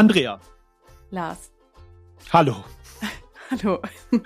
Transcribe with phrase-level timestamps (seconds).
[0.00, 0.40] Andrea.
[1.10, 1.50] Lars.
[2.32, 2.64] Hallo.
[3.50, 3.82] Hallo.
[4.10, 4.20] Das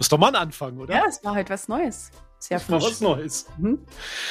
[0.00, 0.94] ist doch mal ein Anfang, oder?
[0.94, 2.10] Ja, es war halt was Neues.
[2.38, 2.90] Sehr das war frisch.
[2.90, 3.46] was Neues.
[3.56, 3.78] Mhm.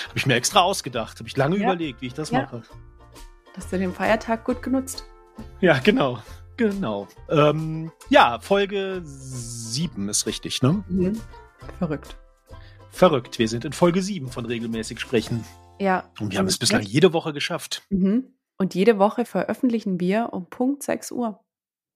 [0.07, 1.17] Habe ich mir extra ausgedacht.
[1.17, 1.63] Habe ich lange Ja.
[1.63, 2.41] überlegt, wie ich das Ja.
[2.43, 2.61] mache.
[3.57, 5.03] Hast du den Feiertag gut genutzt?
[5.61, 6.21] Ja, genau.
[6.57, 7.07] Genau.
[7.29, 10.83] Ähm, ja, Folge 7 ist richtig, ne?
[10.89, 11.19] Mhm.
[11.79, 12.17] Verrückt.
[12.91, 13.39] Verrückt.
[13.39, 15.43] Wir sind in Folge 7 von regelmäßig sprechen.
[15.79, 16.03] Ja.
[16.19, 17.81] Und wir haben es bislang jede Woche geschafft.
[17.89, 18.25] Mhm.
[18.59, 21.43] Und jede Woche veröffentlichen wir um Punkt 6 Uhr.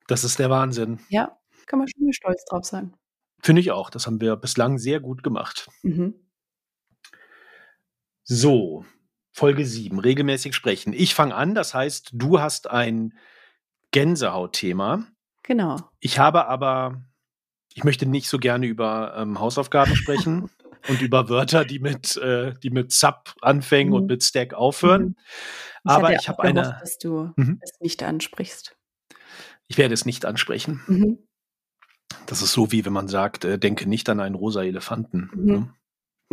[0.08, 1.00] Das ist der Wahnsinn.
[1.10, 2.96] Ja, kann man schon stolz drauf sein.
[3.42, 3.90] Finde ich auch.
[3.90, 5.68] Das haben wir bislang sehr gut gemacht.
[5.82, 6.16] Mhm.
[8.24, 8.86] So,
[9.34, 10.94] Folge 7, regelmäßig sprechen.
[10.94, 13.18] Ich fange an, das heißt, du hast ein
[13.92, 15.06] Gänsehautthema.
[15.44, 15.78] Genau.
[16.00, 17.04] Ich habe aber,
[17.74, 20.50] ich möchte nicht so gerne über ähm, Hausaufgaben sprechen
[20.90, 23.94] und über Wörter, die mit, äh, die mit Sub anfangen Mhm.
[23.94, 25.04] und mit Stack aufhören.
[25.04, 25.16] Mhm.
[25.86, 27.60] Aber hatte ich habe gehofft, eine, dass du Mhm.
[27.62, 28.76] es nicht ansprichst.
[29.68, 30.82] ich werde es nicht ansprechen.
[30.88, 31.18] Mhm.
[32.28, 35.30] Das ist so, wie wenn man sagt, äh, denke nicht an einen rosa Elefanten.
[35.34, 35.46] Mhm.
[35.46, 35.74] Ne?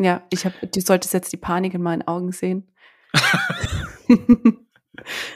[0.05, 2.71] Ja, ich habe, du solltest jetzt die Panik in meinen Augen sehen.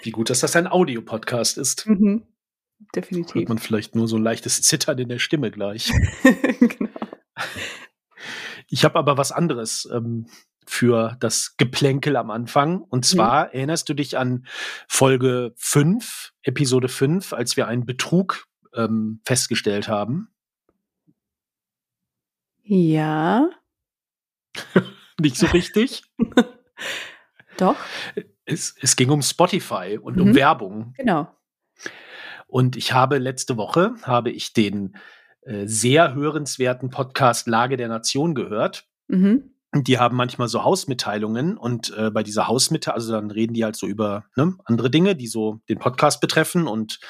[0.02, 1.86] Wie gut, dass das ein Audiopodcast ist.
[1.86, 2.24] mhm.
[2.94, 3.48] Hört Definitiv.
[3.48, 5.90] man vielleicht nur so ein leichtes Zittern in der Stimme gleich.
[6.60, 6.90] genau.
[8.74, 10.26] Ich habe aber was anderes ähm,
[10.66, 12.80] für das Geplänkel am Anfang.
[12.82, 14.48] Und zwar erinnerst du dich an
[14.88, 20.26] Folge 5, Episode 5, als wir einen Betrug ähm, festgestellt haben?
[22.64, 23.48] Ja,
[25.20, 26.02] Nicht so richtig.
[27.58, 27.76] doch,
[28.44, 30.34] es, es ging um Spotify und um Mhm.
[30.34, 30.94] Werbung.
[30.96, 31.32] genau.
[32.48, 34.96] Und ich habe letzte Woche habe ich den
[35.44, 38.86] äh, sehr hörenswerten Podcast Lage der Nation gehört.
[39.08, 39.50] Mhm.
[39.76, 43.74] Die haben manchmal so Hausmitteilungen und äh, bei dieser Hausmitteilung, also dann reden die halt
[43.74, 47.00] so über ne, andere Dinge, die so den Podcast betreffen und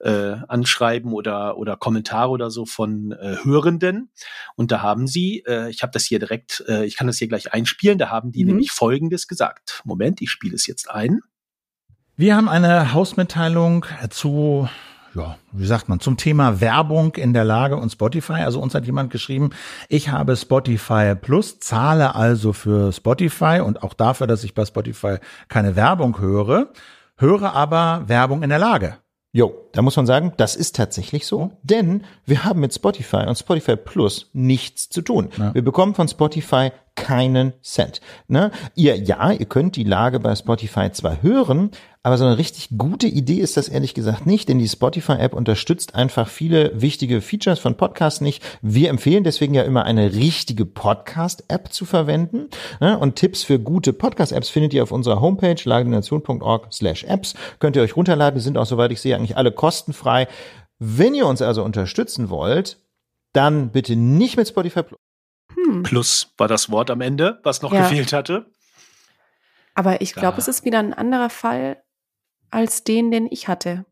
[0.00, 4.10] äh, Anschreiben oder, oder Kommentare oder so von äh, Hörenden.
[4.54, 7.28] Und da haben sie, äh, ich habe das hier direkt, äh, ich kann das hier
[7.28, 8.52] gleich einspielen, da haben die Mhm.
[8.52, 9.82] nämlich Folgendes gesagt.
[9.84, 11.20] Moment, ich spiele es jetzt ein.
[12.16, 14.70] Wir haben eine Hausmitteilung zu,
[15.16, 18.42] ja, wie sagt man, zum Thema Werbung in der Lage und Spotify.
[18.44, 19.50] Also uns hat jemand geschrieben,
[19.88, 25.16] ich habe Spotify Plus, zahle also für Spotify und auch dafür, dass ich bei Spotify
[25.48, 26.68] keine Werbung höre,
[27.16, 28.98] höre aber Werbung in der Lage.
[29.32, 33.36] Jo, da muss man sagen, das ist tatsächlich so, denn wir haben mit Spotify und
[33.36, 35.28] Spotify Plus nichts zu tun.
[35.36, 35.52] Ja.
[35.54, 38.00] Wir bekommen von Spotify keinen Cent.
[38.26, 38.50] Ne?
[38.74, 41.70] Ihr, ja, ihr könnt die Lage bei Spotify zwar hören,
[42.02, 45.94] aber so eine richtig gute Idee ist das ehrlich gesagt nicht, denn die Spotify-App unterstützt
[45.96, 48.44] einfach viele wichtige Features von Podcasts nicht.
[48.62, 52.48] Wir empfehlen deswegen ja immer eine richtige Podcast-App zu verwenden.
[52.80, 52.96] Ne?
[52.96, 57.34] Und Tipps für gute Podcast-Apps findet ihr auf unserer Homepage lagenation.org slash apps.
[57.58, 60.28] Könnt ihr euch runterladen, die sind auch, soweit ich sehe, eigentlich alle kostenfrei.
[60.78, 62.78] Wenn ihr uns also unterstützen wollt,
[63.32, 64.82] dann bitte nicht mit Spotify.
[65.66, 65.82] Hm.
[65.82, 67.82] Plus war das Wort am Ende, was noch Ja.
[67.82, 68.46] gefehlt hatte.
[69.74, 71.82] Aber ich glaube, es ist wieder ein anderer Fall
[72.50, 73.84] als den, den ich hatte.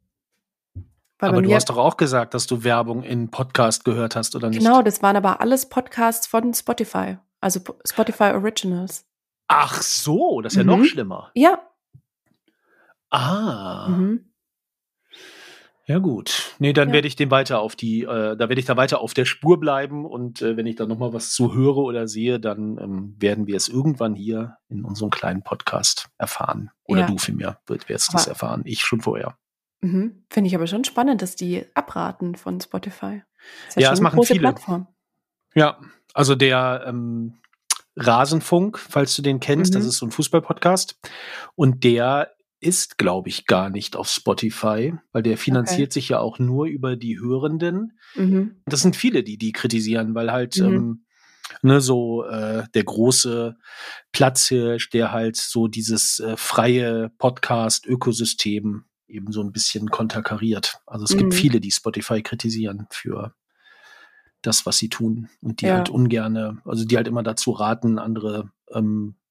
[1.19, 4.49] Weil Aber du hast doch auch gesagt, dass du Werbung in Podcast gehört hast, oder
[4.51, 4.59] nicht?
[4.61, 7.19] genau, das waren aber alles Podcasts von Spotify.
[7.41, 9.05] Also Spotify Originals.
[9.49, 10.69] Ach so, das ist ja Mhm.
[10.81, 11.31] noch schlimmer.
[11.35, 11.61] Ja.
[13.11, 13.89] Ah.
[13.91, 14.25] Mhm.
[15.87, 16.55] Ja gut.
[16.59, 16.95] Nee, dann Ja.
[16.95, 19.61] werde ich dem weiter auf die, äh, da werde ich da weiter auf der Spur
[19.61, 23.47] bleiben und äh, wenn ich da nochmal was zu höre oder sehe, dann ähm, werden
[23.47, 26.71] wir es irgendwann hier in unserem kleinen Podcast erfahren.
[26.85, 27.07] Oder Ja.
[27.07, 28.63] du vielmehr wird wirst Aber- erfahren.
[28.65, 29.37] Ich schon vorher.
[29.83, 30.25] Mhm.
[30.31, 33.23] Finde ich aber schon spannend, dass die abraten von Spotify.
[33.69, 34.41] Ist Ja, es eine machen viele.
[34.41, 34.87] Plattform.
[35.55, 35.79] Ja,
[36.15, 37.35] also der ähm,
[37.97, 39.89] Rasenfunk, falls du den kennst, das Mhm.
[39.89, 40.99] ist so ein Fußballpodcast
[41.55, 42.31] und der
[42.65, 46.97] ist, glaube ich, gar nicht auf Spotify, weil der finanziert sich ja auch nur über
[46.97, 47.99] die Hörenden.
[48.15, 48.63] Mhm.
[48.67, 50.65] Das sind viele, die die kritisieren, weil halt Mhm.
[50.67, 51.05] ähm,
[51.63, 53.57] ne, so äh, der große
[54.13, 60.79] Platzhirsch, der halt so dieses äh, freie Podcast-Ökosystem eben so ein bisschen konterkariert.
[60.87, 61.19] Also es Mhm.
[61.19, 63.35] gibt viele, die Spotify kritisieren für
[64.43, 65.77] das, was sie tun und die Ja.
[65.77, 69.24] halt ungerne, also die halt immer dazu raten, andere ähm, äh,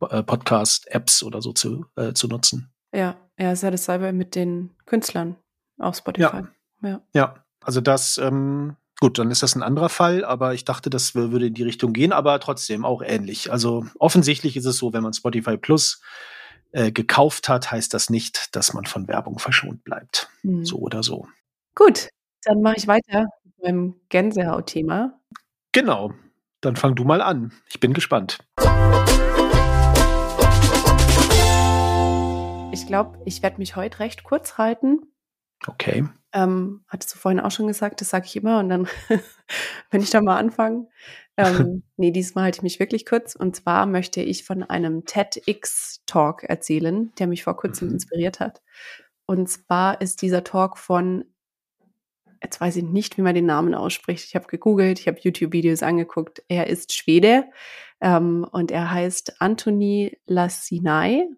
[0.00, 2.70] Podcast-Apps oder so zu, äh, zu nutzen.
[2.92, 5.36] Ja, ja, ist ja dasselbe mit den Künstlern
[5.78, 6.44] auf Spotify.
[6.82, 7.00] Ja.
[7.12, 11.14] Ja, also das, ähm, gut, dann ist das ein anderer Fall, aber ich dachte, das
[11.14, 13.50] wür- würde in die Richtung gehen, aber trotzdem auch ähnlich.
[13.52, 16.00] Also offensichtlich ist es so, wenn man Spotify Plus
[16.72, 20.28] äh, gekauft hat, heißt das nicht, dass man von Werbung verschont bleibt.
[20.42, 20.64] Mhm.
[20.64, 21.26] So oder so.
[21.74, 22.08] Gut,
[22.44, 25.18] dann mache ich weiter mit meinem Gänsehaut-Thema.
[25.72, 26.12] Genau.
[26.60, 27.52] Dann fang du mal an.
[27.68, 28.38] Ich bin gespannt.
[32.78, 35.00] Ich glaube, ich werde mich heute recht kurz halten,
[35.66, 36.04] Okay.
[36.32, 38.86] Ähm, hattest du vorhin auch schon gesagt, das sage ich immer und dann,
[39.90, 40.86] wenn ich da mal anfange.
[41.36, 43.34] Ähm, nee, diesmal halte ich mich wirklich kurz.
[43.34, 47.94] Und zwar möchte ich von einem TEDx-Talk erzählen, der mich vor kurzem Mhm.
[47.94, 48.62] inspiriert hat.
[49.26, 51.24] Und zwar ist dieser Talk von,
[52.42, 54.26] jetzt weiß ich nicht, wie man den Namen ausspricht.
[54.26, 56.42] Ich habe gegoogelt, ich habe YouTube-Videos angeguckt.
[56.48, 57.46] Er ist Schwede
[58.00, 61.28] ähm, und er heißt Anthony Lassinai.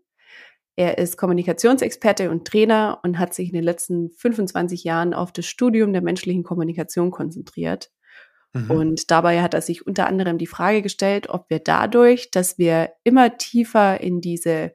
[0.80, 5.44] Er ist Kommunikationsexperte und Trainer und hat sich in den letzten 25 Jahren auf das
[5.44, 7.90] Studium der menschlichen Kommunikation konzentriert.
[8.54, 8.70] Mhm.
[8.70, 12.94] Und dabei hat er sich unter anderem die Frage gestellt, ob wir dadurch, dass wir
[13.04, 14.74] immer tiefer in diese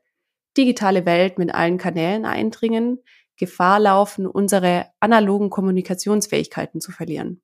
[0.56, 3.00] digitale Welt mit allen Kanälen eindringen,
[3.36, 7.42] Gefahr laufen, unsere analogen Kommunikationsfähigkeiten zu verlieren.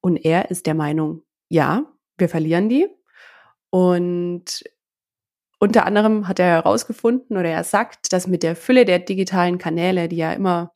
[0.00, 2.86] Und er ist der Meinung, ja, wir verlieren die.
[3.70, 4.62] Und
[5.58, 10.08] unter anderem hat er herausgefunden oder er sagt, dass mit der Fülle der digitalen Kanäle,
[10.08, 10.72] die ja immer,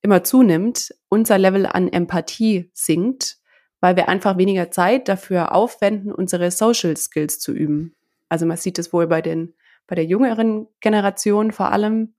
[0.00, 3.38] immer zunimmt, unser Level an Empathie sinkt,
[3.80, 7.94] weil wir einfach weniger Zeit dafür aufwenden, unsere Social Skills zu üben.
[8.28, 9.54] Also man sieht es wohl bei den,
[9.86, 12.14] bei der jüngeren Generation vor allem.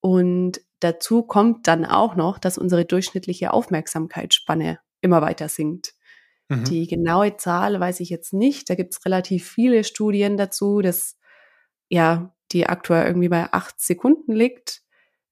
[0.00, 5.94] Und dazu kommt dann auch noch, dass unsere durchschnittliche Aufmerksamkeitsspanne immer weiter sinkt.
[6.48, 6.64] Mhm.
[6.64, 8.70] Die genaue Zahl weiß ich jetzt nicht.
[8.70, 11.17] Da gibt es relativ viele Studien dazu, dass
[11.88, 14.82] ja, die aktuell irgendwie bei acht Sekunden liegt,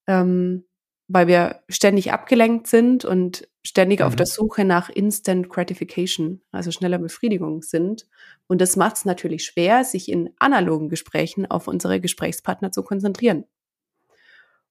[0.06, 0.64] ähm,
[1.08, 4.16] weil wir ständig abgelenkt sind und ständig auf Mhm.
[4.16, 8.06] der Suche nach Instant Gratification, also schneller Befriedigung sind.
[8.48, 13.44] Und das macht es natürlich schwer, sich in analogen Gesprächen auf unsere Gesprächspartner zu konzentrieren.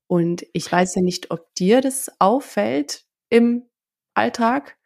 [0.08, 3.64] Und ich weiß ja nicht, ob dir das auffällt im
[4.14, 4.78] Alltag.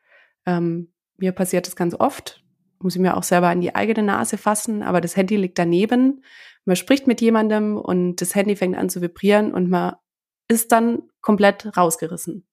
[0.46, 2.42] Ähm, mir passiert das ganz oft.
[2.80, 6.24] Muss ich mir auch selber an die eigene Nase fassen, aber das Handy liegt daneben.
[6.66, 9.96] Man spricht mit jemandem und das Handy fängt an zu vibrieren und man
[10.48, 12.48] ist dann komplett rausgerissen.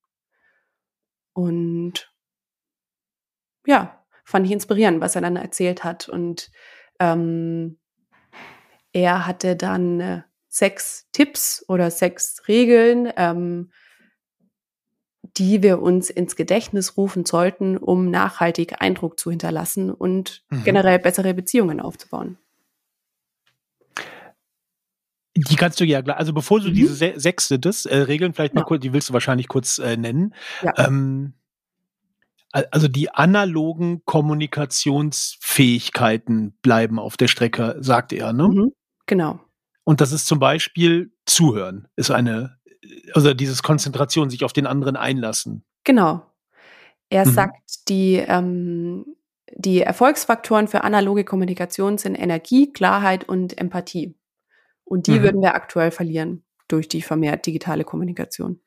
[1.33, 2.13] Und
[3.67, 6.09] ja, fand ich inspirierend, was er dann erzählt hat.
[6.09, 6.51] Und
[6.99, 7.79] ähm,
[8.93, 13.71] er hatte dann äh, sechs Tipps oder sechs Regeln, ähm,
[15.39, 20.65] die wir uns ins Gedächtnis rufen sollten, um nachhaltig Eindruck zu hinterlassen und Mhm.
[20.65, 22.39] generell bessere Beziehungen aufzubauen.
[25.37, 26.75] Die kannst du ja gleich, also bevor du Mhm.
[26.75, 28.67] diese se sechste das, äh, Regeln vielleicht mal Ja.
[28.67, 30.35] kurz, die willst du wahrscheinlich kurz äh, nennen.
[30.63, 30.73] Ja.
[30.79, 31.35] Ähm,
[32.53, 38.49] al- also die analogen Kommunikationsfähigkeiten bleiben auf der Strecke, sagt er, ne?
[38.49, 38.73] Mhm.
[39.07, 39.41] Genau.
[39.85, 42.56] Und das ist zum Beispiel Zuhören, ist eine,
[43.15, 45.65] also dieses Konzentration, sich auf den anderen einlassen.
[45.85, 46.23] Genau.
[47.09, 47.31] Er Mhm.
[47.31, 49.17] sagt, die, ähm,
[49.55, 54.15] die Erfolgsfaktoren für analoge Kommunikation sind Energie, Klarheit und Empathie.
[54.85, 55.23] Und die Mhm.
[55.23, 58.61] würden wir aktuell verlieren durch die vermehrt digitale Kommunikation.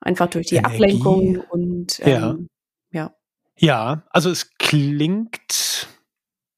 [0.00, 0.74] Einfach durch die Energie.
[0.76, 2.30] Ablenkung und Ja.
[2.30, 2.48] ähm,
[2.92, 3.14] ja.
[3.56, 5.88] Ja, also es klingt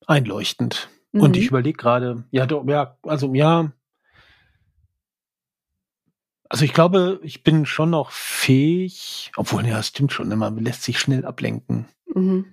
[0.07, 0.89] einleuchtend.
[1.13, 1.43] Und Mhm.
[1.43, 3.73] ich überlege gerade, ja, doch, ja, also ja.
[6.49, 10.83] Also ich glaube, ich bin schon noch fähig, obwohl, ja, stimmt schon, ne, man lässt
[10.83, 11.87] sich schnell ablenken.
[12.15, 12.47] Mhm.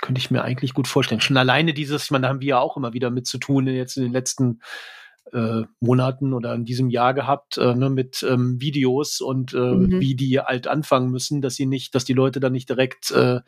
[0.00, 1.20] Könnte ich mir eigentlich gut vorstellen.
[1.20, 3.66] Schon alleine dieses, ich meine, da haben wir ja auch immer wieder mit zu tun,
[3.66, 4.60] jetzt in den letzten
[5.32, 10.00] äh, Monaten oder in diesem Jahr gehabt, äh, ne, mit ähm, Videos und äh, Mhm.
[10.00, 13.40] wie die halt anfangen müssen, dass sie nicht, dass die Leute dann nicht direkt, äh,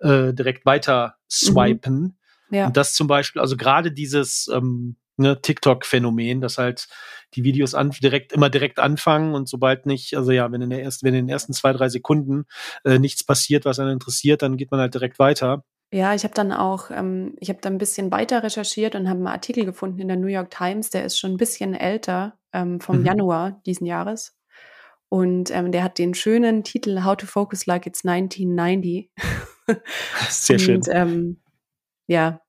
[0.00, 2.18] äh, direkt weiter swipen.
[2.50, 2.66] Ja.
[2.66, 6.88] Und das zum Beispiel, also gerade dieses ähm, ne, TikTok-Phänomen, dass halt
[7.34, 10.82] die Videos an, direkt immer direkt anfangen und sobald nicht, also ja, wenn in der
[10.82, 12.44] ersten, wenn in den ersten zwei, drei Sekunden
[12.84, 15.64] äh, nichts passiert, was einen interessiert, dann geht man halt direkt weiter.
[15.92, 19.18] Ja, ich habe dann auch, ähm, ich habe da ein bisschen weiter recherchiert und habe
[19.18, 22.80] einen Artikel gefunden in der New York Times, der ist schon ein bisschen älter, ähm,
[22.80, 23.06] vom Mhm.
[23.06, 24.36] Januar diesen Jahres.
[25.08, 29.10] Und ähm, der hat den schönen Titel How to Focus Like It's 1990.
[30.28, 30.76] Sehr schön.
[30.76, 31.40] Und ähm,
[32.08, 32.40] ja,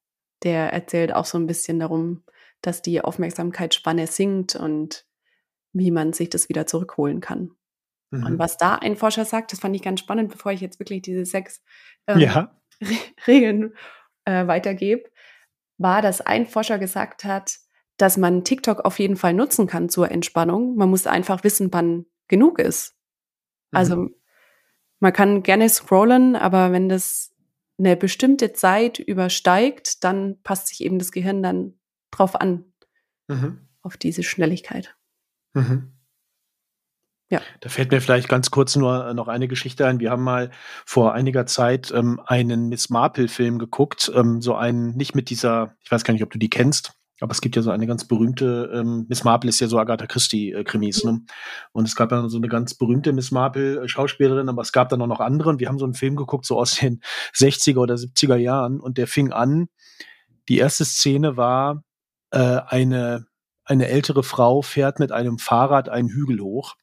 [0.44, 2.24] der erzählt auch so ein bisschen darum,
[2.66, 5.06] dass die Aufmerksamkeitsspanne sinkt und
[5.74, 7.52] wie man sich das wieder zurückholen kann.
[8.12, 8.40] Und Mhm.
[8.40, 11.26] was da ein Forscher sagt, das fand ich ganz spannend, bevor ich jetzt wirklich diese
[11.26, 11.62] sechs
[12.08, 12.56] ähm, Ja.
[13.28, 13.74] Regeln
[14.26, 15.10] äh, weitergebe,
[15.78, 17.58] war, dass ein Forscher gesagt hat,
[17.98, 20.76] dass man TikTok auf jeden Fall nutzen kann zur Entspannung.
[20.76, 22.96] Man muss einfach wissen, wann genug ist.
[23.72, 23.78] Mhm.
[23.78, 24.10] Also
[25.00, 27.34] man kann gerne scrollen, aber wenn das
[27.78, 31.78] eine bestimmte Zeit übersteigt, dann passt sich eben das Gehirn dann
[32.18, 32.66] drauf an,
[33.28, 33.68] Mhm.
[33.82, 34.96] auf diese Schnelligkeit.
[35.54, 35.92] Mhm.
[37.32, 37.42] Ja.
[37.62, 40.00] Da fällt mir vielleicht ganz kurz nur noch eine Geschichte ein.
[40.00, 40.52] Wir haben mal
[40.86, 45.92] vor einiger Zeit ähm, einen Miss Marple-Film geguckt, ähm, so einen, nicht mit dieser, ich
[45.92, 48.70] weiß gar nicht, ob du die kennst, Aber es gibt ja so eine ganz berühmte,
[48.76, 51.22] ähm, Miss Marple ist ja so Agatha Christie-Krimis, äh, ne?
[51.72, 55.08] Und es gab ja so eine ganz berühmte Miss Marple-Schauspielerin, aber es gab dann auch
[55.08, 55.50] noch andere.
[55.50, 57.02] Und wir haben so einen Film geguckt, so aus den
[57.34, 58.80] 60er oder 70er Jahren.
[58.80, 59.68] Und der fing an.
[60.48, 61.82] Die erste Szene war,
[62.36, 63.26] äh, eine,
[63.64, 66.76] eine ältere Frau fährt mit einem Fahrrad einen Hügel hoch.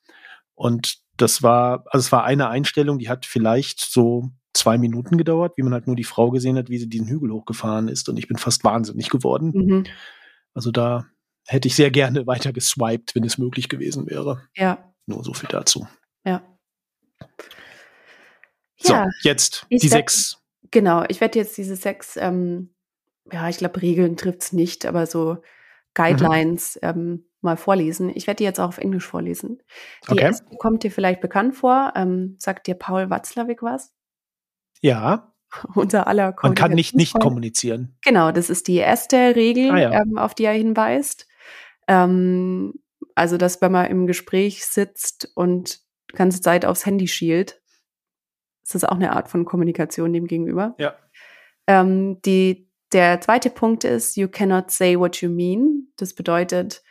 [0.55, 5.57] Und das war, also es war eine Einstellung, die hat vielleicht so zwei Minuten gedauert,
[5.57, 8.09] wie man halt nur die Frau gesehen hat, wie sie diesen Hügel hochgefahren ist.
[8.09, 9.53] Und ich bin fast wahnsinnig geworden.
[9.55, 9.85] Mhm.
[10.55, 11.07] Also da
[11.47, 14.43] hätte ich sehr gerne weiter geswiped, wenn es möglich gewesen wäre.
[14.57, 14.93] Ja.
[15.07, 15.87] Nur so viel dazu.
[16.25, 16.43] Ja.
[18.79, 20.39] So, ja, jetzt die werd, sechs.
[20.71, 22.72] Genau, ich werde jetzt diese sechs, ähm,
[23.31, 25.39] ja, ich glaube, Regeln trifft es nicht, aber so
[25.95, 26.89] Guidelines mhm.
[26.89, 28.11] ähm, mal vorlesen.
[28.15, 29.63] Ich werde die jetzt auch auf Englisch vorlesen.
[30.09, 30.23] Die okay.
[30.23, 31.93] erste kommt dir vielleicht bekannt vor.
[31.97, 33.93] Ähm, sagt dir Paul Watzlawick was?
[34.81, 35.33] Ja.
[35.75, 37.97] unser aller Man kann nicht nicht kommunizieren.
[38.03, 40.03] Genau, das ist die erste Regel, ah, ja.
[40.03, 41.27] ähm, auf die er hinweist.
[41.89, 42.75] Ähm,
[43.15, 47.61] also, dass wenn man im Gespräch sitzt und die ganze Zeit aufs Handy schielt,
[48.63, 50.75] ist das auch eine Art von Kommunikation dem gegenüber.
[50.79, 50.95] Ja.
[51.67, 55.89] Ähm, die, der zweite Punkt ist, you cannot say what you mean.
[55.97, 56.83] Das bedeutet,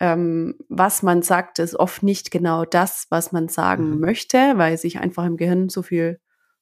[0.00, 4.00] ähm, was man sagt, ist oft nicht genau das, was man sagen mhm.
[4.00, 6.20] möchte, weil sich einfach im Gehirn so viel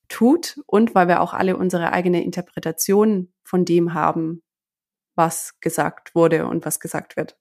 [0.08, 4.42] tut und weil wir auch alle unsere eigene Interpretation von dem haben,
[5.14, 7.38] was gesagt wurde und was gesagt wird.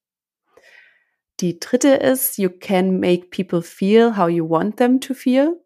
[1.40, 5.64] Die dritte ist, you can make people feel how you want them to feel.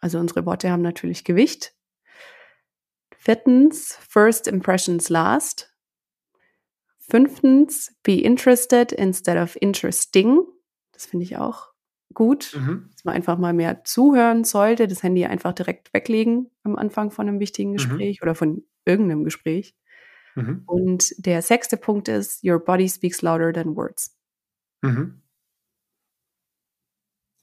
[0.00, 1.74] Also unsere Worte haben natürlich Gewicht.
[3.24, 5.74] Viertens, first impressions last.
[6.98, 10.42] Fünftens, be interested instead of interesting.
[10.92, 11.68] Das finde ich auch
[12.12, 12.90] gut, mhm.
[12.92, 17.26] dass man einfach mal mehr zuhören sollte, das Handy einfach direkt weglegen am Anfang von
[17.26, 17.76] einem wichtigen mhm.
[17.76, 18.24] Gespräch mhm.
[18.24, 19.74] oder von irgendeinem Gespräch.
[20.34, 20.62] Mhm.
[20.66, 24.18] Und der sechste Punkt ist, your body speaks louder than words.
[24.82, 25.22] Mhm.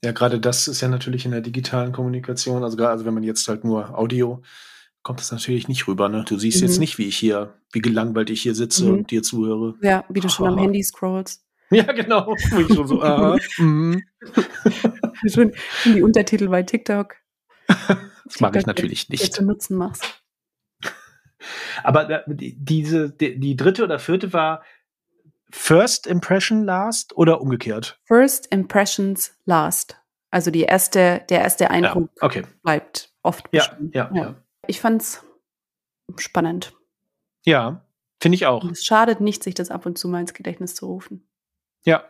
[0.04, 3.46] Ja, gerade das ist ja natürlich in der digitalen Kommunikation, also, also wenn man jetzt
[3.48, 4.42] halt nur Audio,
[5.02, 6.08] kommt das natürlich nicht rüber.
[6.08, 6.24] Ne?
[6.26, 6.80] Du siehst jetzt mhm.
[6.80, 9.74] nicht, wie ich hier, wie gelangweilt ich hier sitze und dir zuhöre.
[9.82, 11.44] Ja, wie du schon am Handy scrollst.
[11.72, 12.34] Ja, genau.
[12.36, 13.96] Ich schon so, aha, mm.
[15.26, 15.52] schon
[15.86, 17.16] in die Untertitel bei TikTok.
[18.24, 19.32] Das mag ich natürlich nicht.
[19.32, 20.22] Zu Nutzen machst.
[21.82, 24.62] Aber diese, die, die dritte oder vierte war
[25.50, 27.98] First Impression Last oder umgekehrt?
[28.04, 29.96] First Impressions Last.
[30.30, 32.42] Also die erste, der erste Eindruck ja, okay.
[32.62, 33.94] bleibt oft bestimmt.
[33.94, 34.42] Ja, ja, ja.
[34.66, 35.24] Ich fand's
[36.16, 36.74] spannend.
[37.44, 37.84] Ja,
[38.20, 38.62] finde ich auch.
[38.62, 41.26] Und es schadet nicht, sich das ab und zu mal ins Gedächtnis zu rufen.
[41.84, 42.04] Ja.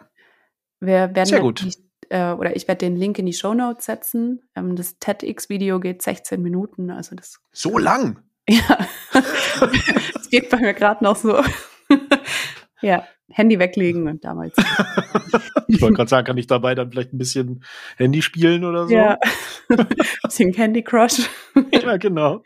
[0.80, 1.62] Wir werden Sehr gut.
[1.64, 1.80] Nicht,
[2.10, 4.42] äh, oder ich werde den Link in die Show Notes setzen.
[4.54, 7.40] Ähm, das TEDx-Video geht 16 Minuten, also das.
[7.52, 8.22] So lang?
[8.48, 8.76] Ja.
[10.16, 11.40] Es geht bei mir gerade noch so.
[12.82, 14.56] ja, Handy weglegen und damals.
[15.68, 17.64] ich wollte gerade sagen, kann ich dabei dann vielleicht ein bisschen
[17.98, 18.94] Handy spielen oder so?
[18.94, 19.16] Ja.
[19.68, 19.86] ein
[20.24, 21.28] bisschen Candy Crush.
[21.72, 22.42] ja, genau.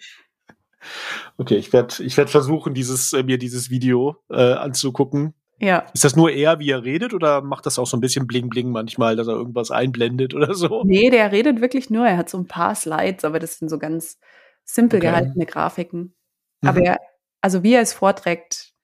[1.36, 5.34] Okay, ich werde ich werd versuchen, dieses, äh, mir dieses Video äh, anzugucken.
[5.58, 5.86] Ja.
[5.94, 8.70] Ist das nur er, wie er redet, oder macht das auch so ein bisschen Bling-Bling
[8.70, 10.82] manchmal, dass er irgendwas einblendet oder so?
[10.84, 12.06] Nee, der redet wirklich nur.
[12.06, 14.18] Er hat so ein paar Slides, aber das sind so ganz
[14.64, 15.08] simpel okay.
[15.08, 16.14] gehaltene Grafiken.
[16.60, 16.68] Mhm.
[16.68, 16.98] Aber er,
[17.40, 18.74] also wie er es vorträgt,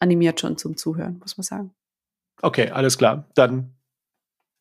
[0.00, 1.74] animiert schon zum Zuhören, muss man sagen.
[2.42, 3.28] Okay, alles klar.
[3.34, 3.76] Dann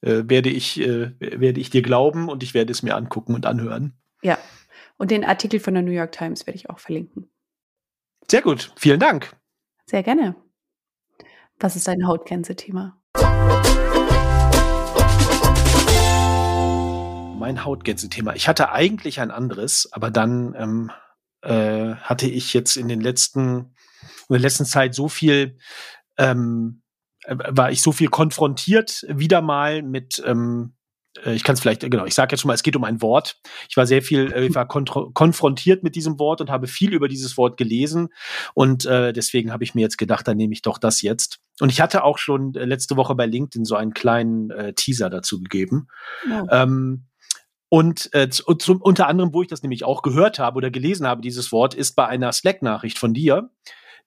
[0.02, 3.46] äh, werde ich, äh, werde ich dir glauben und ich werde es mir angucken und
[3.46, 3.98] anhören.
[4.22, 4.38] Ja.
[4.98, 7.30] Und den Artikel von der New York Times werde ich auch verlinken.
[8.30, 8.74] Sehr gut.
[8.77, 9.36] Vielen Dank.
[9.86, 10.36] Sehr gerne.
[11.60, 13.00] Was ist dein Hautgänse-Thema?
[17.39, 18.36] Mein Hautgänse-Thema.
[18.36, 20.92] Ich hatte eigentlich ein anderes, aber dann ähm,
[21.42, 23.75] äh, hatte ich jetzt in den letzten,
[24.30, 25.60] in der letzten Zeit so viel,
[26.18, 26.82] ähm,
[27.24, 30.77] äh, war ich so viel konfrontiert wieder mal mit ähm, äh,
[31.26, 33.40] ich kann es vielleicht, genau, ich sage jetzt schon mal, es geht um ein Wort.
[33.70, 37.08] Ich war sehr viel, äh, ich war konfrontiert mit diesem Wort und habe viel über
[37.08, 38.10] dieses Wort gelesen.
[38.54, 41.40] Und äh, deswegen habe ich mir jetzt gedacht, dann nehme ich doch das jetzt.
[41.60, 45.10] Und ich hatte auch schon äh, letzte Woche bei LinkedIn so einen kleinen äh, Teaser
[45.10, 45.88] dazu gegeben.
[46.30, 46.46] Ja.
[46.64, 47.06] Ähm,
[47.70, 51.22] und äh, zum, unter anderem, wo ich das nämlich auch gehört habe oder gelesen habe,
[51.22, 53.50] dieses Wort, ist bei einer Slack-Nachricht von dir,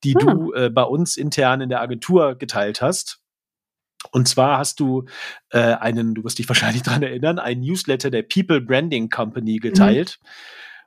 [0.03, 0.21] die hm.
[0.21, 3.21] du äh, bei uns intern in der Agentur geteilt hast.
[4.13, 5.05] Und zwar hast du
[5.51, 9.61] äh, einen, du wirst dich wahrscheinlich dran erinnern, einen Newsletter der People Branding Company mhm.
[9.61, 10.19] geteilt.
[10.21, 10.27] Mhm.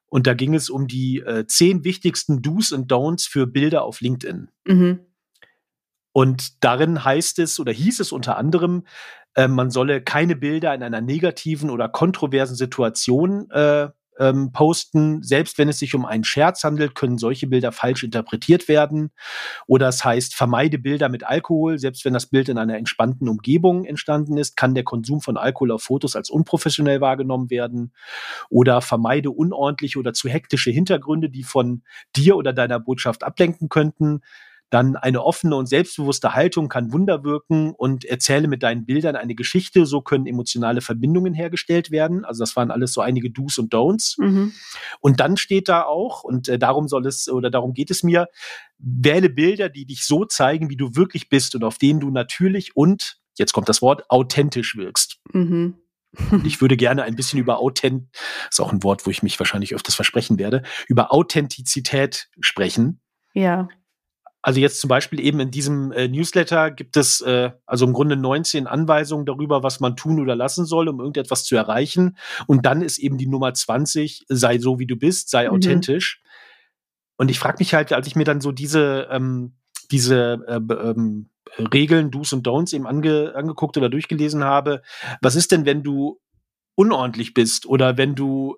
[0.08, 4.00] Und da ging es um die äh, zehn wichtigsten Do's und Don'ts für Bilder auf
[4.00, 4.50] LinkedIn.
[4.66, 5.00] Mhm.
[6.12, 8.86] Und darin heißt es oder hieß es unter anderem,
[9.36, 13.90] äh, man solle keine Bilder in einer negativen oder kontroversen Situation äh,
[14.20, 15.24] ähm, posten.
[15.24, 19.12] Selbst wenn es sich um einen Scherz handelt, können solche Bilder falsch interpretiert werden.
[19.68, 21.80] Oder es heißt, vermeide Bilder mit Alkohol.
[21.80, 25.72] Selbst wenn das Bild in einer entspannten Umgebung entstanden ist, kann der Konsum von Alkohol
[25.72, 27.94] auf Fotos als unprofessionell wahrgenommen werden.
[28.50, 31.84] Oder vermeide unordentliche oder zu hektische Hintergründe, die von
[32.16, 34.22] dir oder deiner Botschaft ablenken könnten.
[34.74, 39.36] Dann eine offene und selbstbewusste Haltung kann Wunder wirken und erzähle mit deinen Bildern eine
[39.36, 39.86] Geschichte.
[39.86, 42.26] So können emotionale Verbindungen hergestellt werden.
[42.26, 44.20] Also das waren alles so einige Do's und Don'ts.
[44.20, 44.52] Mhm.
[45.00, 48.30] Und dann steht da auch, und äh, darum soll es oder darum geht es mir,
[48.80, 52.76] wähle Bilder, die dich so zeigen, wie du wirklich bist und auf denen du natürlich
[52.76, 55.20] und, jetzt kommt das Wort, authentisch wirkst.
[55.34, 55.76] Mhm.
[56.46, 58.08] ich würde gerne ein bisschen über Authent,
[58.50, 63.02] ist auch ein Wort, wo ich mich wahrscheinlich öfters versprechen werde, über Authentizität sprechen.
[63.36, 63.68] Ja.
[64.44, 68.18] Also jetzt zum Beispiel eben in diesem äh, Newsletter gibt es äh, also im Grunde
[68.18, 72.18] 19 Anweisungen darüber, was man tun oder lassen soll, um irgendetwas zu erreichen.
[72.46, 75.56] Und dann ist eben die Nummer 20, sei so wie du bist, sei mhm.
[75.56, 76.22] authentisch.
[77.16, 79.54] Und ich frage mich halt, als ich mir dann so diese, ähm,
[79.92, 84.82] diese äh, ähm, Regeln, Do's und Don'ts eben ange, angeguckt oder durchgelesen habe,
[85.22, 86.20] was ist denn, wenn du
[86.76, 88.58] unordentlich bist oder wenn du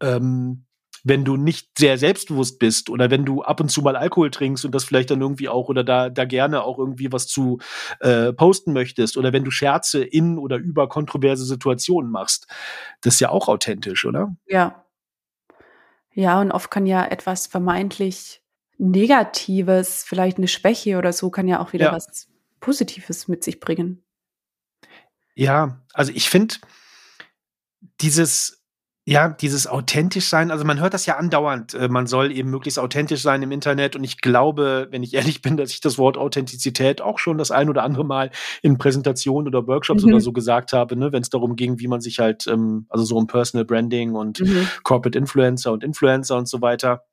[0.00, 0.64] ähm,
[1.04, 4.64] wenn du nicht sehr selbstbewusst bist oder wenn du ab und zu mal Alkohol trinkst
[4.64, 7.58] und das vielleicht dann irgendwie auch oder da, da gerne auch irgendwie was zu
[8.00, 12.46] äh, posten möchtest oder wenn du Scherze in oder über kontroverse Situationen machst.
[13.00, 14.36] Das ist ja auch authentisch, oder?
[14.46, 14.84] Ja.
[16.14, 18.42] Ja, und oft kann ja etwas vermeintlich
[18.78, 21.92] Negatives, vielleicht eine Schwäche oder so, kann ja auch wieder ja.
[21.92, 22.28] was
[22.60, 24.02] Positives mit sich bringen.
[25.34, 26.56] Ja, also ich finde
[28.00, 28.61] dieses
[29.04, 32.78] ja, dieses authentisch sein, also man hört das ja andauernd, äh, man soll eben möglichst
[32.78, 36.16] authentisch sein im Internet und ich glaube, wenn ich ehrlich bin, dass ich das Wort
[36.16, 38.30] Authentizität auch schon das ein oder andere Mal
[38.62, 40.10] in Präsentationen oder Workshops mhm.
[40.10, 43.04] oder so gesagt habe, ne, wenn es darum ging, wie man sich halt, ähm, also
[43.04, 44.68] so um Personal Branding und mhm.
[44.84, 47.04] Corporate Influencer und Influencer und so weiter.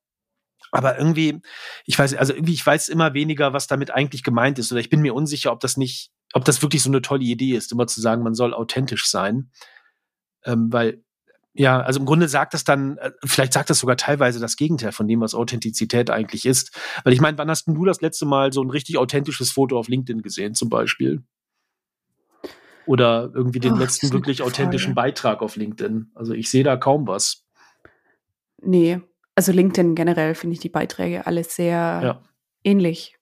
[0.72, 1.41] Aber irgendwie,
[1.86, 4.72] ich weiß, also irgendwie, ich weiß immer weniger, was damit eigentlich gemeint ist.
[4.72, 7.55] Oder ich bin mir unsicher, ob das nicht, ob das wirklich so eine tolle Idee
[7.55, 9.49] ist, immer zu sagen, man soll authentisch sein.
[10.45, 11.04] Ähm, weil
[11.53, 14.91] ja, also im Grunde sagt das dann, äh, vielleicht sagt das sogar teilweise das Gegenteil
[14.91, 16.77] von dem, was Authentizität eigentlich ist.
[17.03, 19.88] Weil ich meine, wann hast du das letzte Mal so ein richtig authentisches Foto auf
[19.88, 21.23] LinkedIn gesehen, zum Beispiel?
[22.85, 26.12] Oder irgendwie den Ach, letzten wirklich authentischen Beitrag auf LinkedIn?
[26.15, 27.45] Also ich sehe da kaum was.
[28.62, 29.01] Nee,
[29.35, 32.23] also LinkedIn generell finde ich die Beiträge alle sehr ja.
[32.63, 33.17] ähnlich.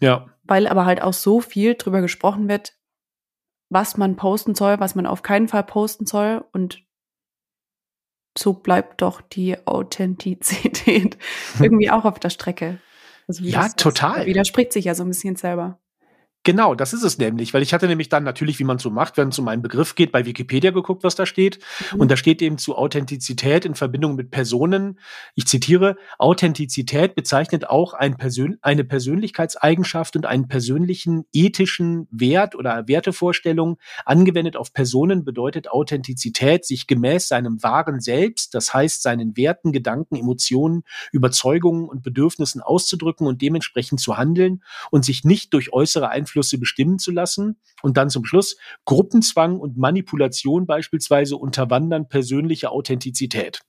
[0.00, 0.26] Ja.
[0.44, 2.74] Weil aber halt auch so viel drüber gesprochen wird,
[3.70, 6.84] was man posten soll, was man auf keinen Fall posten soll und
[8.36, 11.18] so bleibt doch die Authentizität
[11.60, 12.80] irgendwie auch auf der Strecke.
[13.26, 14.26] Also ja, total.
[14.26, 15.78] Widerspricht sich ja so ein bisschen selber.
[16.46, 19.16] Genau, das ist es nämlich, weil ich hatte nämlich dann natürlich, wie man so macht,
[19.16, 21.58] wenn es um einen Begriff geht, bei Wikipedia geguckt, was da steht.
[21.94, 22.00] Mhm.
[22.00, 25.00] Und da steht eben zu Authentizität in Verbindung mit Personen.
[25.34, 32.86] Ich zitiere, Authentizität bezeichnet auch ein Persön eine Persönlichkeitseigenschaft und einen persönlichen ethischen Wert oder
[32.88, 33.78] Wertevorstellung.
[34.04, 40.16] Angewendet auf Personen bedeutet Authentizität, sich gemäß seinem wahren Selbst, das heißt seinen Werten, Gedanken,
[40.16, 46.33] Emotionen, Überzeugungen und Bedürfnissen auszudrücken und dementsprechend zu handeln und sich nicht durch äußere Einflüsse
[46.34, 47.56] Einflüsse bestimmen zu lassen.
[47.82, 53.60] Und dann zum Schluss Gruppenzwang und Manipulation beispielsweise unterwandern persönliche Authentizität.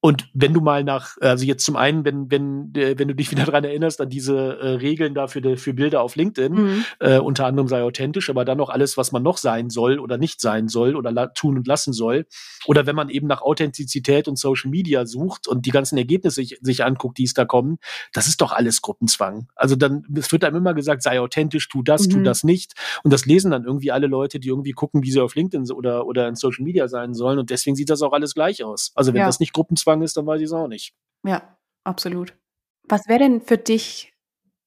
[0.00, 3.32] Und wenn du mal nach, also jetzt zum einen, wenn, wenn, äh, wenn du dich
[3.32, 6.84] wieder daran erinnerst, an diese äh, Regeln dafür für Bilder auf LinkedIn, mhm.
[7.00, 10.16] äh, unter anderem sei authentisch, aber dann noch alles, was man noch sein soll oder
[10.16, 12.26] nicht sein soll oder tun und lassen soll.
[12.66, 16.58] Oder wenn man eben nach Authentizität und Social Media sucht und die ganzen Ergebnisse sich,
[16.60, 17.78] sich anguckt, die es da kommen,
[18.12, 19.48] das ist doch alles Gruppenzwang.
[19.56, 22.10] Also dann, es wird einem immer gesagt, sei authentisch, tu das, mhm.
[22.10, 22.74] tu das nicht.
[23.02, 26.06] Und das lesen dann irgendwie alle Leute, die irgendwie gucken, wie sie auf LinkedIn oder,
[26.06, 27.40] oder in Social Media sein sollen.
[27.40, 28.92] Und deswegen sieht das auch alles gleich aus.
[28.94, 29.26] Also wenn ja.
[29.26, 30.94] das nicht Gruppenzwang Zugzwang ist, dann weiß ich es auch nicht.
[31.24, 32.34] Ja, absolut.
[32.84, 34.12] Was wäre denn für dich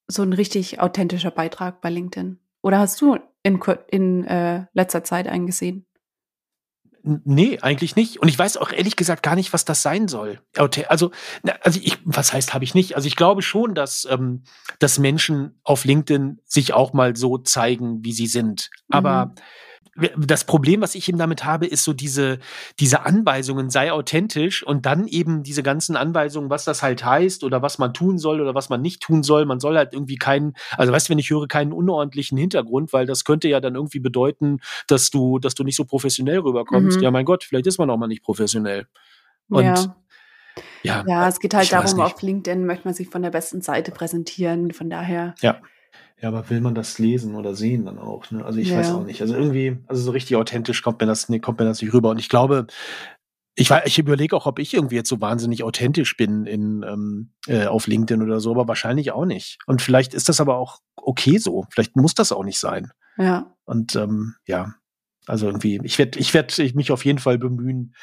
[0.08, 2.38] so ein richtig authentischer Beitrag bei LinkedIn?
[2.62, 5.86] Oder hast du in, in äh, letzter Zeit einen gesehen?
[7.04, 8.20] Nee, eigentlich nicht.
[8.20, 10.40] Und ich weiß auch ehrlich gesagt gar nicht, was das sein soll.
[10.56, 11.10] Also,
[11.60, 12.94] also ich, was heißt, habe ich nicht?
[12.94, 14.44] Also ich glaube schon, dass, ähm,
[14.78, 18.70] dass Menschen auf LinkedIn sich auch mal so zeigen, wie sie sind.
[18.88, 19.34] Aber mhm
[20.16, 22.38] das Problem, was ich eben damit habe, ist so diese,
[22.80, 27.60] diese Anweisungen, sei authentisch und dann eben diese ganzen Anweisungen, was das halt heißt oder
[27.60, 29.44] was man tun soll oder was man nicht tun soll.
[29.44, 33.04] Man soll halt irgendwie keinen, also weißt du, wenn ich höre, keinen unordentlichen Hintergrund, weil
[33.04, 36.96] das könnte ja dann irgendwie bedeuten, dass du, dass du nicht so professionell rüberkommst.
[36.96, 37.02] Mhm.
[37.02, 38.86] Ja, mein Gott, vielleicht ist man auch mal nicht professionell.
[39.50, 39.96] Und ja.
[40.82, 43.90] Ja, ja, es geht halt darum, auf LinkedIn möchte man sich von der besten Seite
[43.90, 44.72] präsentieren.
[44.72, 45.60] Von daher ja.
[46.22, 48.30] Ja, aber will man das lesen oder sehen dann auch?
[48.30, 48.44] Ne?
[48.44, 48.78] Also ich ja.
[48.78, 49.20] weiß auch nicht.
[49.20, 52.10] Also irgendwie, also so richtig authentisch kommt mir das, nee, kommt mir das nicht rüber.
[52.10, 52.68] Und ich glaube,
[53.56, 57.66] ich, ich überlege auch, ob ich irgendwie jetzt so wahnsinnig authentisch bin in, ähm, äh,
[57.66, 59.58] auf LinkedIn oder so, aber wahrscheinlich auch nicht.
[59.66, 61.66] Und vielleicht ist das aber auch okay so.
[61.70, 62.92] Vielleicht muss das auch nicht sein.
[63.18, 63.56] Ja.
[63.64, 64.74] Und ähm, ja,
[65.26, 67.94] also irgendwie, ich werde ich werd mich auf jeden Fall bemühen,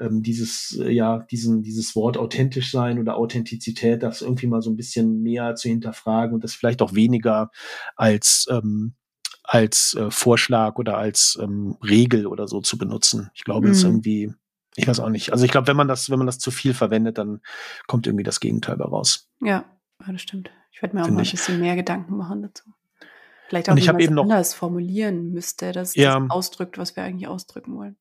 [0.00, 4.70] ähm, dieses, äh, ja, diesen, dieses Wort authentisch sein oder Authentizität, das irgendwie mal so
[4.70, 7.50] ein bisschen mehr zu hinterfragen und das vielleicht auch weniger
[7.96, 8.94] als, ähm,
[9.42, 13.30] als äh, Vorschlag oder als ähm, Regel oder so zu benutzen.
[13.34, 13.72] Ich glaube, mhm.
[13.72, 14.32] ist irgendwie,
[14.76, 15.32] ich weiß auch nicht.
[15.32, 17.40] Also ich glaube, wenn man das, wenn man das zu viel verwendet, dann
[17.86, 19.28] kommt irgendwie das Gegenteil raus.
[19.40, 19.64] Ja,
[20.06, 20.50] das stimmt.
[20.70, 22.64] Ich werde mir auch Find mal ein bisschen mehr Gedanken machen dazu.
[23.48, 26.20] Vielleicht auch, und ich wie man es anders formulieren müsste, dass ja.
[26.20, 27.96] das ausdrückt, was wir eigentlich ausdrücken wollen.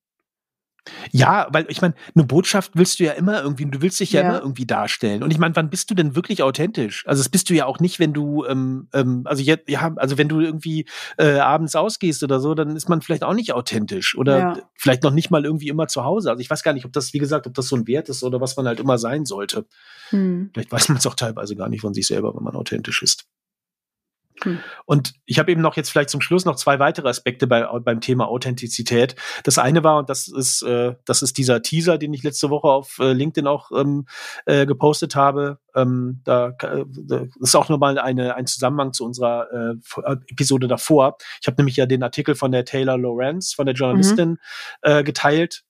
[1.11, 4.21] Ja, weil ich meine, eine Botschaft willst du ja immer irgendwie, du willst dich ja,
[4.21, 4.29] ja.
[4.29, 5.23] immer irgendwie darstellen.
[5.23, 7.05] Und ich meine, wann bist du denn wirklich authentisch?
[7.07, 10.17] Also das bist du ja auch nicht, wenn du, ähm, ähm, also jetzt, ja, also
[10.17, 10.85] wenn du irgendwie
[11.17, 14.57] äh, abends ausgehst oder so, dann ist man vielleicht auch nicht authentisch oder ja.
[14.75, 16.29] vielleicht noch nicht mal irgendwie immer zu Hause.
[16.29, 18.23] Also ich weiß gar nicht, ob das, wie gesagt, ob das so ein Wert ist
[18.23, 19.65] oder was man halt immer sein sollte.
[20.09, 20.49] Hm.
[20.53, 23.26] Vielleicht weiß man es auch teilweise gar nicht von sich selber, wenn man authentisch ist.
[24.43, 24.59] Hm.
[24.85, 28.01] Und ich habe eben noch jetzt vielleicht zum Schluss noch zwei weitere Aspekte bei, beim
[28.01, 29.15] Thema Authentizität.
[29.43, 32.67] Das eine war, und das ist, äh, das ist dieser Teaser, den ich letzte Woche
[32.67, 34.05] auf äh, LinkedIn auch ähm,
[34.45, 35.59] äh, gepostet habe.
[35.75, 40.67] Ähm, da, äh, das ist auch nochmal eine, ein Zusammenhang zu unserer äh, äh, Episode
[40.67, 41.17] davor.
[41.41, 44.37] Ich habe nämlich ja den Artikel von der Taylor Lorenz, von der Journalistin, mhm.
[44.81, 45.63] äh, geteilt,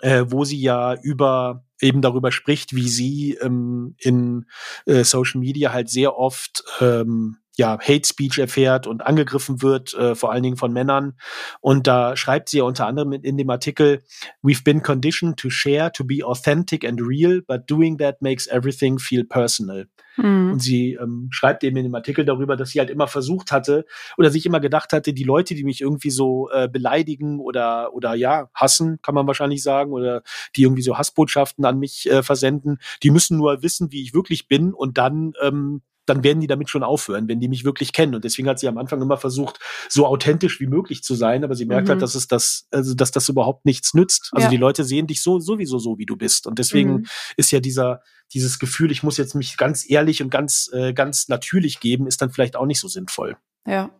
[0.00, 4.46] äh, wo sie ja über eben darüber spricht, wie sie ähm, in
[4.86, 10.14] äh, Social Media halt sehr oft ähm, ja, Hate Speech erfährt und angegriffen wird, äh,
[10.14, 11.14] vor allen Dingen von Männern.
[11.60, 14.02] Und da schreibt sie ja unter anderem in, in dem Artikel,
[14.42, 18.98] We've been conditioned to share, to be authentic and real, but doing that makes everything
[18.98, 19.86] feel personal.
[20.16, 20.52] Mhm.
[20.52, 23.84] Und sie ähm, schreibt eben in dem Artikel darüber, dass sie halt immer versucht hatte
[24.16, 28.14] oder sich immer gedacht hatte, die Leute, die mich irgendwie so äh, beleidigen oder, oder
[28.14, 30.22] ja, hassen, kann man wahrscheinlich sagen, oder
[30.56, 34.48] die irgendwie so Hassbotschaften an mich äh, versenden, die müssen nur wissen, wie ich wirklich
[34.48, 38.14] bin und dann ähm, dann werden die damit schon aufhören, wenn die mich wirklich kennen.
[38.14, 41.54] Und deswegen hat sie am Anfang immer versucht, so authentisch wie möglich zu sein, aber
[41.54, 42.00] sie merkt halt, mhm.
[42.00, 44.30] halt, dass es das, also dass das überhaupt nichts nützt.
[44.32, 44.50] Also ja.
[44.50, 46.46] die Leute sehen dich so sowieso so, wie du bist.
[46.46, 47.06] Und deswegen mhm.
[47.36, 51.28] ist ja dieser, dieses Gefühl, ich muss jetzt mich ganz ehrlich und ganz, äh, ganz
[51.28, 53.36] natürlich geben, ist dann vielleicht auch nicht so sinnvoll.
[53.66, 53.90] Ja.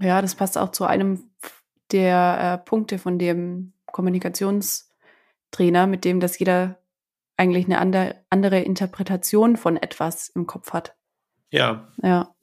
[0.00, 1.30] Ja, das passt auch zu einem
[1.92, 6.80] der äh, Punkte von dem Kommunikationstrainer, mit dem, dass jeder
[7.36, 10.96] eigentlich eine andere, andere Interpretation von etwas im Kopf hat.
[11.54, 11.86] Ja.
[12.02, 12.34] Ja.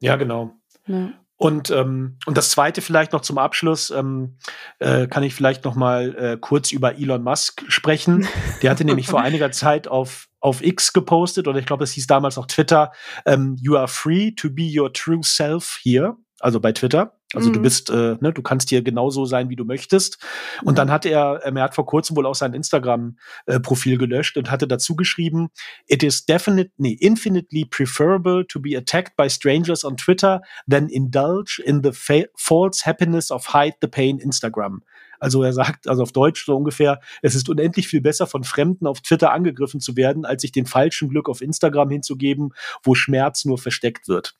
[0.00, 0.52] Ja, genau.
[0.86, 1.12] Ja.
[1.36, 4.38] Und, ähm, und das zweite vielleicht noch zum Abschluss, ähm,
[4.80, 8.26] äh, kann ich vielleicht noch mal äh, kurz über Elon Musk sprechen.
[8.62, 12.08] Der hatte nämlich vor einiger Zeit auf, auf X gepostet, oder ich glaube, es hieß
[12.08, 12.90] damals auch Twitter,
[13.24, 17.17] ähm, You are free to be your true self here, also bei Twitter.
[17.34, 17.54] Also mhm.
[17.54, 20.18] du bist, äh, ne, du kannst hier genauso sein, wie du möchtest.
[20.62, 20.76] Und mhm.
[20.76, 24.50] dann hat er, ähm, er hat vor kurzem wohl auch sein Instagram-Profil äh, gelöscht und
[24.50, 25.50] hatte dazu geschrieben,
[25.86, 31.62] it is definitely, nee, infinitely preferable to be attacked by strangers on Twitter than indulge
[31.62, 31.92] in the
[32.34, 34.82] false happiness of hide the pain Instagram.
[35.20, 38.86] Also er sagt, also auf Deutsch so ungefähr, es ist unendlich viel besser von Fremden
[38.86, 43.44] auf Twitter angegriffen zu werden, als sich den falschen Glück auf Instagram hinzugeben, wo Schmerz
[43.44, 44.34] nur versteckt wird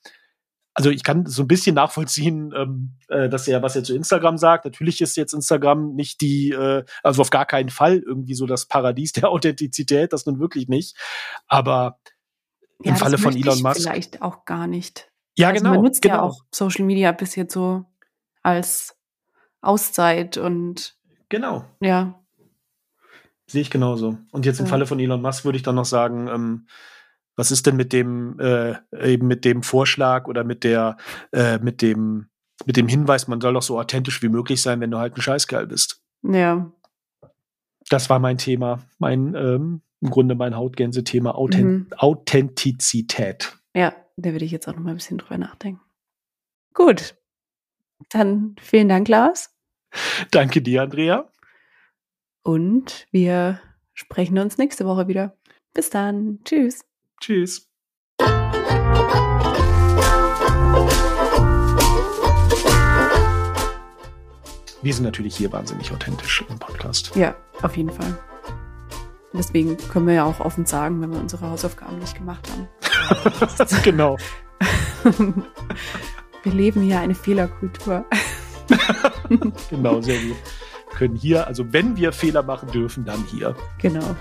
[0.79, 4.39] also ich kann so ein bisschen nachvollziehen, ähm, äh, dass er, was er zu Instagram
[4.39, 4.65] sagt.
[4.65, 8.67] Natürlich ist jetzt Instagram nicht die, äh, also auf gar keinen Fall irgendwie so das
[8.67, 10.97] Paradies der Authentizität, das nun wirklich nicht.
[11.49, 11.99] Aber
[12.85, 13.81] im ja, Falle von Elon Musk.
[13.81, 15.11] Vielleicht auch gar nicht.
[15.37, 15.75] Ja, also genau.
[15.75, 16.15] Man nutzt genau.
[16.15, 17.85] ja auch Social Media bis jetzt so
[18.45, 18.97] als
[19.61, 20.97] Auszeit und.
[21.29, 21.65] Genau.
[21.81, 22.23] Ja.
[23.49, 24.17] Sehe ich genauso.
[24.31, 24.71] Und jetzt im ja.
[24.71, 26.69] Falle von Elon Musk würde ich dann noch sagen, ähm,
[27.39, 30.97] was ist denn mit dem äh, eben mit dem Vorschlag oder mit der
[31.33, 32.27] äh, mit dem
[32.67, 35.23] mit dem Hinweis, man soll doch so authentisch wie möglich sein, wenn du halt ein
[35.23, 36.03] Scheißkerl bist.
[36.23, 36.73] Ja.
[37.89, 41.97] Das war mein Thema, mein ähm, im Grunde mein Hautgänse-Thema Authent mhm.
[41.97, 43.57] Authentizität.
[43.75, 45.81] Ja, da würde ich jetzt auch noch mal ein bisschen drüber nachdenken.
[46.75, 47.15] Gut,
[48.11, 49.55] dann vielen Dank, Lars.
[50.33, 51.31] Danke dir, Andrea.
[52.43, 53.61] Und wir
[53.95, 55.37] sprechen uns nächste Woche wieder.
[55.73, 56.41] Bis dann.
[56.45, 56.88] Tschüss.
[57.21, 57.69] Tschüss.
[64.81, 67.15] Wir sind natürlich hier wahnsinnig authentisch im Podcast.
[67.17, 68.17] Ja, auf jeden Fall.
[69.33, 72.69] Deswegen können wir ja auch offen sagen, wenn wir unsere Hausaufgaben nicht gemacht haben.
[73.83, 74.17] genau.
[76.43, 78.05] wir leben hier eine Fehlerkultur.
[79.71, 80.37] genau, sehr gut.
[80.91, 83.55] Wir können hier, also wenn wir Fehler machen dürfen, dann hier.
[83.81, 84.17] Genau.